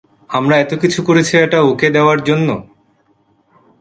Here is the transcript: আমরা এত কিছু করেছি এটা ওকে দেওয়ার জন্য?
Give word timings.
আমরা 0.29 0.55
এত 0.57 0.71
কিছু 0.73 0.99
করেছি 1.03 1.33
এটা 1.37 1.59
ওকে 1.61 1.87
দেওয়ার 1.89 2.19
জন্য? 2.23 2.49